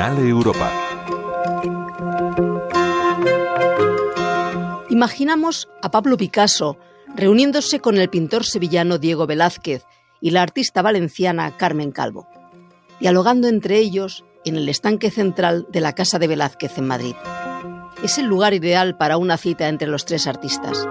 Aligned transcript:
Canal 0.00 0.26
Europa. 0.26 0.72
Imaginamos 4.88 5.68
a 5.82 5.90
Pablo 5.90 6.16
Picasso 6.16 6.78
reuniéndose 7.14 7.80
con 7.80 7.98
el 7.98 8.08
pintor 8.08 8.46
sevillano 8.46 8.96
Diego 8.96 9.26
Velázquez 9.26 9.84
y 10.22 10.30
la 10.30 10.40
artista 10.40 10.80
valenciana 10.80 11.54
Carmen 11.58 11.92
Calvo, 11.92 12.26
dialogando 12.98 13.46
entre 13.46 13.76
ellos 13.76 14.24
en 14.46 14.56
el 14.56 14.70
estanque 14.70 15.10
central 15.10 15.66
de 15.68 15.82
la 15.82 15.94
Casa 15.94 16.18
de 16.18 16.28
Velázquez 16.28 16.78
en 16.78 16.86
Madrid. 16.86 17.14
Es 18.02 18.16
el 18.16 18.24
lugar 18.24 18.54
ideal 18.54 18.96
para 18.96 19.18
una 19.18 19.36
cita 19.36 19.68
entre 19.68 19.86
los 19.86 20.06
tres 20.06 20.26
artistas. 20.26 20.88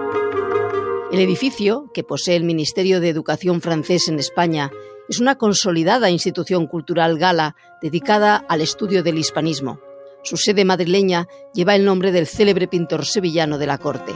El 1.10 1.18
edificio, 1.18 1.90
que 1.92 2.04
posee 2.04 2.36
el 2.36 2.44
Ministerio 2.44 3.00
de 3.00 3.08
Educación 3.08 3.60
francés 3.60 4.06
en 4.06 4.20
España, 4.20 4.70
es 5.10 5.18
una 5.18 5.34
consolidada 5.34 6.08
institución 6.08 6.68
cultural 6.68 7.18
gala 7.18 7.56
dedicada 7.82 8.36
al 8.48 8.60
estudio 8.60 9.02
del 9.02 9.18
hispanismo. 9.18 9.80
Su 10.22 10.36
sede 10.36 10.64
madrileña 10.64 11.26
lleva 11.52 11.74
el 11.74 11.84
nombre 11.84 12.12
del 12.12 12.28
célebre 12.28 12.68
pintor 12.68 13.04
sevillano 13.04 13.58
de 13.58 13.66
la 13.66 13.78
corte. 13.78 14.12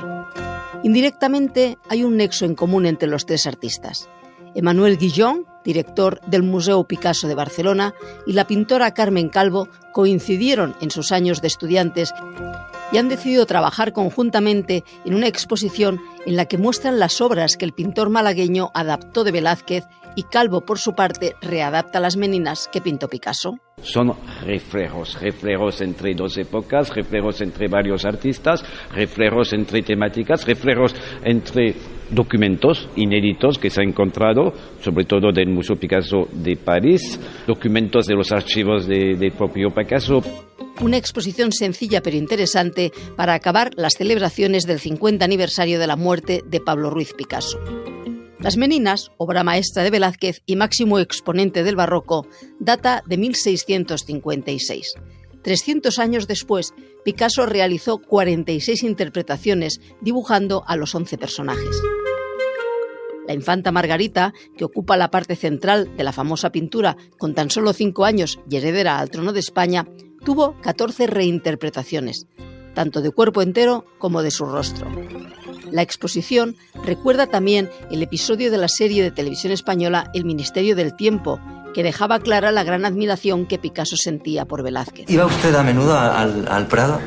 Indirectamente 0.85 1.79
hay 1.89 2.05
un 2.05 2.17
nexo 2.17 2.45
en 2.45 2.55
común 2.55 2.87
entre 2.87 3.09
los 3.09 3.27
tres 3.27 3.49
artistas. 3.49 4.09
Emmanuel 4.55 4.97
Guillón, 4.97 5.47
director 5.65 6.21
del 6.29 6.45
Museo 6.45 6.85
Picasso 6.85 7.27
de 7.27 7.35
Barcelona, 7.35 7.93
y 8.25 8.35
la 8.35 8.47
pintora 8.47 8.95
Carmen 8.95 9.31
Calvo 9.31 9.69
coincidieron 9.93 10.77
en 10.81 10.93
sus 10.93 11.11
años 11.11 11.43
de 11.43 11.49
estudiantes 11.49 12.15
y 12.93 12.99
han 12.99 13.09
decidido 13.09 13.47
trabajar 13.47 13.93
conjuntamente 13.93 14.85
en 15.05 15.15
una 15.15 15.29
exposición 15.29 16.01
en 16.27 16.37
la 16.37 16.47
que 16.47 16.59
muestran 16.59 16.99
las 16.99 17.21
obras 17.21 17.57
que 17.57 17.65
el 17.65 17.73
pintor 17.73 18.11
malagueño 18.11 18.71
adaptó 18.75 19.25
de 19.25 19.33
Velázquez 19.33 19.85
y 20.17 20.23
Calvo, 20.25 20.61
por 20.61 20.79
su 20.79 20.95
parte, 20.95 21.35
readapta 21.43 22.01
las 22.01 22.17
meninas 22.17 22.69
que 22.73 22.81
pintó 22.81 23.09
Picasso. 23.09 23.59
Son 23.83 24.13
reflejos, 24.45 25.21
reflejos 25.21 25.81
entre 25.81 26.15
dos 26.15 26.39
épocas, 26.39 26.95
reflejos 26.95 27.41
entre 27.41 27.69
varios 27.69 28.05
artistas, 28.05 28.65
reflejos 28.93 29.53
entre 29.53 29.83
temáticas, 29.83 30.47
reflejos 30.47 30.95
entre 31.25 31.75
documentos 32.11 32.89
inéditos 32.97 33.59
que 33.59 33.71
se 33.71 33.83
han 33.83 33.89
encontrado, 33.89 34.53
sobre 34.81 35.05
todo 35.05 35.33
del 35.33 35.49
Museo 35.49 35.77
Picasso 35.77 36.29
de 36.33 36.57
París, 36.57 37.19
documentos 37.47 38.07
de 38.07 38.15
los 38.15 38.31
archivos 38.31 38.87
de 38.87 39.33
propio 39.37 39.71
Picasso. 39.71 40.23
Una 40.81 40.97
exposición 40.97 41.53
sencilla 41.53 42.03
pero 42.03 42.17
interesante 42.17 42.93
para 43.17 43.35
acabar 43.35 43.71
las 43.77 43.95
celebraciones 43.95 44.65
del 44.65 44.81
50 44.81 45.25
aniversario 45.25 45.79
de 45.79 45.87
la 45.87 45.97
muerte 45.97 46.43
de 46.47 46.61
Pablo 46.61 46.91
Ruiz 46.91 47.15
Picasso. 47.15 47.59
Las 48.41 48.57
Meninas, 48.57 49.11
obra 49.17 49.45
maestra 49.45 49.85
de 49.85 49.91
Velázquez 49.91 50.43
y 50.45 50.57
máximo 50.57 50.99
exponente 50.99 51.63
del 51.63 51.77
barroco, 51.77 52.27
data 52.59 53.03
de 53.07 53.17
1656. 53.17 54.95
300 55.43 55.99
años 55.99 56.27
después, 56.27 56.75
Picasso 57.05 57.47
realizó 57.47 57.99
46 57.99 58.83
interpretaciones 58.83 59.81
dibujando 60.01 60.65
a 60.67 60.77
los 60.77 60.95
11 60.95 61.17
personajes. 61.19 61.81
La 63.27 63.33
infanta 63.33 63.73
Margarita, 63.73 64.35
que 64.57 64.65
ocupa 64.65 64.97
la 64.97 65.11
parte 65.11 65.37
central 65.37 65.97
de 65.97 66.05
la 66.05 66.13
famosa 66.13 66.51
pintura 66.51 66.97
con 67.19 67.35
tan 67.35 67.49
solo 67.49 67.73
5 67.73 68.05
años 68.05 68.39
y 68.51 68.57
heredera 68.57 68.99
al 68.99 69.11
trono 69.11 69.33
de 69.33 69.41
España, 69.41 69.87
tuvo 70.25 70.55
14 70.63 71.07
reinterpretaciones, 71.07 72.27
tanto 72.75 73.03
de 73.03 73.11
cuerpo 73.11 73.43
entero 73.43 73.85
como 73.99 74.23
de 74.23 74.31
su 74.31 74.47
rostro. 74.47 74.87
La 75.71 75.83
exposición 75.83 76.57
recuerda 76.85 77.27
también 77.27 77.71
el 77.91 78.03
episodio 78.03 78.51
de 78.51 78.59
la 78.59 78.69
serie 78.69 79.03
de 79.03 79.11
televisión 79.11 79.53
española 79.53 80.11
El 80.15 80.25
Ministerio 80.25 80.77
del 80.77 80.95
Tiempo, 80.95 81.41
que 81.75 81.83
dejaba 81.83 82.21
clara 82.21 82.53
la 82.53 82.63
gran 82.63 82.85
admiración 82.85 83.47
que 83.47 83.59
Picasso 83.59 83.97
sentía 83.97 84.45
por 84.45 84.63
Velázquez. 84.63 85.11
¿Iba 85.11 85.27
usted 85.27 85.55
a 85.55 85.63
menudo 85.63 85.99
al, 85.99 86.47
al 86.49 86.67
Prado? 86.69 87.01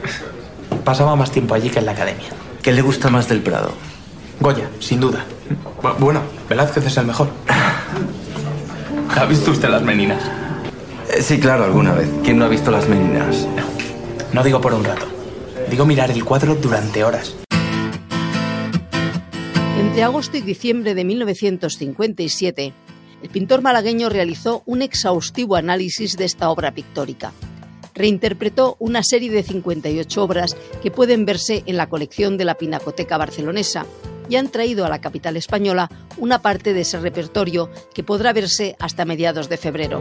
Pasaba 0.83 1.15
más 1.15 1.31
tiempo 1.31 1.55
allí 1.55 1.69
que 1.69 1.79
en 1.79 1.85
la 1.85 1.93
academia. 1.93 2.27
¿Qué 2.61 2.73
le 2.73 2.81
gusta 2.81 3.09
más 3.09 3.29
del 3.29 3.41
Prado? 3.41 3.71
Goya, 4.39 4.69
sin 4.79 4.99
duda. 4.99 5.25
Bueno, 5.99 6.21
Velázquez 6.49 6.85
es 6.85 6.97
el 6.97 7.05
mejor. 7.05 7.29
¿Ha 9.15 9.25
visto 9.25 9.51
usted 9.51 9.69
las 9.69 9.81
meninas? 9.81 10.21
Eh, 11.17 11.23
sí, 11.23 11.39
claro, 11.39 11.63
alguna 11.63 11.93
vez. 11.93 12.07
¿Quién 12.23 12.37
no 12.37 12.45
ha 12.45 12.47
visto 12.47 12.69
las 12.69 12.87
meninas? 12.87 13.47
No, 13.55 13.63
no 14.33 14.43
digo 14.43 14.61
por 14.61 14.75
un 14.75 14.83
rato. 14.83 15.07
Digo 15.67 15.83
mirar 15.83 16.11
el 16.11 16.23
cuadro 16.23 16.53
durante 16.53 17.03
horas. 17.03 17.35
Entre 19.79 20.03
agosto 20.03 20.37
y 20.37 20.41
diciembre 20.41 20.93
de 20.93 21.03
1957, 21.03 22.73
el 23.23 23.29
pintor 23.29 23.63
malagueño 23.63 24.09
realizó 24.09 24.61
un 24.67 24.83
exhaustivo 24.83 25.55
análisis 25.55 26.17
de 26.17 26.25
esta 26.25 26.51
obra 26.51 26.75
pictórica. 26.75 27.33
Reinterpretó 27.95 28.75
una 28.77 29.01
serie 29.01 29.31
de 29.31 29.41
58 29.41 30.23
obras 30.23 30.55
que 30.83 30.91
pueden 30.91 31.25
verse 31.25 31.63
en 31.65 31.77
la 31.77 31.89
colección 31.89 32.37
de 32.37 32.45
la 32.45 32.55
Pinacoteca 32.55 33.17
Barcelonesa 33.17 33.87
y 34.29 34.35
han 34.35 34.49
traído 34.49 34.85
a 34.85 34.89
la 34.89 35.01
capital 35.01 35.35
española 35.35 35.89
una 36.17 36.43
parte 36.43 36.73
de 36.73 36.81
ese 36.81 36.99
repertorio 36.99 37.71
que 37.95 38.03
podrá 38.03 38.33
verse 38.33 38.75
hasta 38.77 39.03
mediados 39.03 39.49
de 39.49 39.57
febrero. 39.57 39.99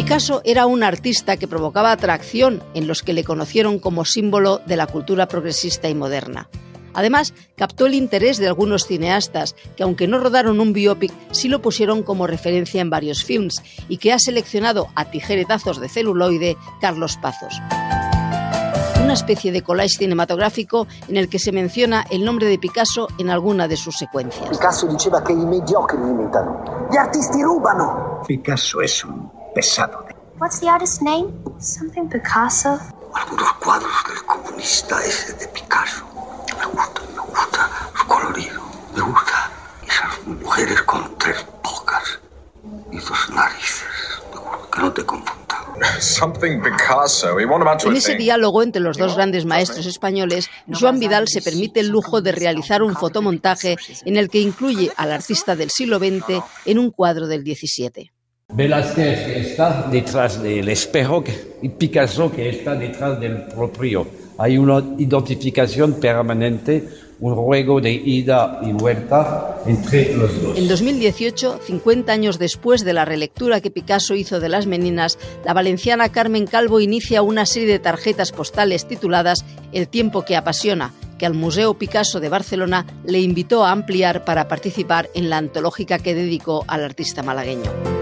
Picasso 0.00 0.40
era 0.44 0.64
un 0.64 0.82
artista 0.82 1.36
que 1.36 1.46
provocaba 1.46 1.92
atracción 1.92 2.62
en 2.72 2.88
los 2.88 3.02
que 3.02 3.12
le 3.12 3.22
conocieron 3.22 3.78
como 3.78 4.06
símbolo 4.06 4.62
de 4.64 4.76
la 4.76 4.86
cultura 4.86 5.28
progresista 5.28 5.90
y 5.90 5.94
moderna. 5.94 6.48
Además, 6.94 7.34
captó 7.54 7.84
el 7.84 7.92
interés 7.92 8.38
de 8.38 8.48
algunos 8.48 8.86
cineastas 8.86 9.54
que, 9.76 9.82
aunque 9.82 10.08
no 10.08 10.18
rodaron 10.18 10.58
un 10.58 10.72
biopic, 10.72 11.12
sí 11.32 11.48
lo 11.48 11.60
pusieron 11.60 12.02
como 12.02 12.26
referencia 12.26 12.80
en 12.80 12.88
varios 12.88 13.24
films 13.24 13.62
y 13.90 13.98
que 13.98 14.14
ha 14.14 14.18
seleccionado 14.18 14.88
a 14.94 15.10
tijeretazos 15.10 15.78
de 15.82 15.90
celuloide 15.90 16.56
Carlos 16.80 17.18
Pazos. 17.20 17.60
Una 19.04 19.12
especie 19.12 19.52
de 19.52 19.60
collage 19.60 19.98
cinematográfico 19.98 20.86
en 21.08 21.18
el 21.18 21.28
que 21.28 21.38
se 21.38 21.52
menciona 21.52 22.06
el 22.10 22.24
nombre 22.24 22.46
de 22.46 22.58
Picasso 22.58 23.08
en 23.18 23.28
alguna 23.28 23.68
de 23.68 23.76
sus 23.76 23.96
secuencias. 23.98 24.48
Picasso 24.48 24.86
diceva 24.86 25.22
que 25.22 25.34
i 25.34 25.36
mediocri 25.36 25.98
imitano. 25.98 26.88
Gli 26.90 26.96
artisti 26.96 27.42
rubano. 27.42 28.22
Picasso 28.26 28.80
es 28.80 29.04
un 29.04 29.39
pesado. 29.54 30.06
What's 30.38 30.60
the 30.60 30.68
artist's 30.68 31.02
name? 31.02 31.32
Something 31.58 32.08
Picasso. 32.08 32.78
Algunos 33.14 33.52
cuadros 33.54 33.92
del 34.08 34.22
comunista 34.24 35.04
ese 35.04 35.34
de 35.34 35.48
Picasso. 35.48 36.04
Me 36.58 36.66
gusta, 36.66 37.02
me 37.14 37.20
gusta 37.20 37.70
su 37.94 38.06
colorido. 38.06 38.62
Me 38.94 39.02
gusta 39.02 39.50
esas 39.86 40.26
mujeres 40.26 40.82
con 40.82 41.18
tres 41.18 41.44
bocas 41.62 42.20
y 42.90 42.98
dos 42.98 43.30
narices. 43.30 43.84
Que 44.72 44.80
no 44.80 44.92
te 44.92 45.04
confundas. 45.04 45.40
En 47.84 47.96
ese 47.96 48.14
diálogo 48.14 48.62
entre 48.62 48.82
los 48.82 48.98
dos 48.98 49.14
grandes 49.14 49.46
maestros 49.46 49.86
españoles, 49.86 50.50
Joan 50.68 50.98
Vidal 50.98 51.28
se 51.28 51.40
permite 51.42 51.80
el 51.80 51.88
lujo 51.88 52.20
de 52.20 52.32
realizar 52.32 52.82
un 52.82 52.94
fotomontaje 52.94 53.76
en 54.04 54.16
el 54.16 54.28
que 54.28 54.40
incluye 54.40 54.92
al 54.96 55.12
artista 55.12 55.56
del 55.56 55.70
siglo 55.70 55.98
XX 55.98 56.42
en 56.66 56.78
un 56.78 56.90
cuadro 56.90 57.26
del 57.26 57.42
XVII. 57.42 58.12
Velázquez 58.52 59.28
está 59.28 59.88
detrás 59.90 60.42
del 60.42 60.68
espejo 60.68 61.22
y 61.62 61.68
Picasso 61.68 62.32
que 62.32 62.48
está 62.48 62.74
detrás 62.74 63.20
del 63.20 63.44
propio. 63.44 64.06
Hay 64.38 64.58
una 64.58 64.82
identificación 64.98 65.94
permanente 65.94 66.88
un 67.20 67.34
juego 67.34 67.80
de 67.80 67.92
ida 67.92 68.60
y 68.62 68.72
vuelta 68.72 69.58
entre 69.66 70.14
los 70.14 70.42
dos. 70.42 70.58
En 70.58 70.68
2018, 70.68 71.60
50 71.66 72.12
años 72.12 72.38
después 72.38 72.84
de 72.84 72.94
la 72.94 73.04
relectura 73.04 73.60
que 73.60 73.70
Picasso 73.70 74.14
hizo 74.14 74.40
de 74.40 74.48
Las 74.48 74.66
Meninas, 74.66 75.18
la 75.44 75.52
valenciana 75.52 76.10
Carmen 76.10 76.46
Calvo 76.46 76.80
inicia 76.80 77.22
una 77.22 77.46
serie 77.46 77.68
de 77.68 77.78
tarjetas 77.78 78.32
postales 78.32 78.88
tituladas 78.88 79.44
El 79.72 79.88
tiempo 79.88 80.24
que 80.24 80.36
apasiona, 80.36 80.94
que 81.18 81.26
al 81.26 81.34
Museo 81.34 81.74
Picasso 81.74 82.20
de 82.20 82.30
Barcelona 82.30 82.86
le 83.04 83.20
invitó 83.20 83.64
a 83.64 83.72
ampliar 83.72 84.24
para 84.24 84.48
participar 84.48 85.10
en 85.14 85.28
la 85.28 85.36
antológica 85.36 85.98
que 85.98 86.14
dedicó 86.14 86.64
al 86.68 86.84
artista 86.84 87.22
malagueño. 87.22 87.99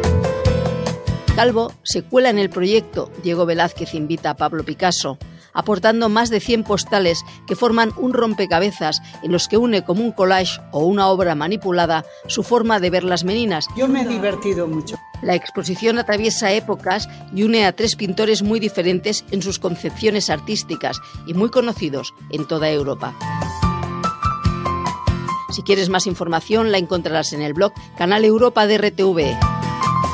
Calvo 1.38 1.72
se 1.84 2.02
cuela 2.02 2.30
en 2.30 2.38
el 2.40 2.50
proyecto 2.50 3.12
Diego 3.22 3.46
Velázquez 3.46 3.94
invita 3.94 4.30
a 4.30 4.36
Pablo 4.36 4.64
Picasso, 4.64 5.18
aportando 5.54 6.08
más 6.08 6.30
de 6.30 6.40
100 6.40 6.64
postales 6.64 7.22
que 7.46 7.54
forman 7.54 7.92
un 7.96 8.12
rompecabezas 8.12 9.00
en 9.22 9.30
los 9.30 9.46
que 9.46 9.56
une 9.56 9.84
como 9.84 10.02
un 10.02 10.10
collage 10.10 10.60
o 10.72 10.84
una 10.84 11.06
obra 11.06 11.36
manipulada 11.36 12.04
su 12.26 12.42
forma 12.42 12.80
de 12.80 12.90
ver 12.90 13.04
las 13.04 13.22
meninas. 13.22 13.68
Yo 13.76 13.86
me 13.86 14.02
he 14.02 14.08
divertido 14.08 14.66
mucho. 14.66 14.96
La 15.22 15.36
exposición 15.36 16.00
atraviesa 16.00 16.50
épocas 16.50 17.08
y 17.32 17.44
une 17.44 17.66
a 17.66 17.72
tres 17.72 17.94
pintores 17.94 18.42
muy 18.42 18.58
diferentes 18.58 19.24
en 19.30 19.40
sus 19.40 19.60
concepciones 19.60 20.30
artísticas 20.30 21.00
y 21.24 21.34
muy 21.34 21.50
conocidos 21.50 22.14
en 22.32 22.48
toda 22.48 22.68
Europa. 22.68 23.14
Si 25.52 25.62
quieres 25.62 25.88
más 25.88 26.08
información 26.08 26.72
la 26.72 26.78
encontrarás 26.78 27.32
en 27.32 27.42
el 27.42 27.54
blog 27.54 27.72
Canal 27.96 28.24
Europa 28.24 28.66
de 28.66 28.78
RTV. 28.78 29.57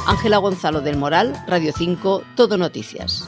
Ángela 0.06 0.38
Gonzalo 0.38 0.80
del 0.80 0.96
Moral, 0.96 1.34
Radio 1.46 1.72
5, 1.76 2.22
Todo 2.36 2.56
Noticias. 2.58 3.26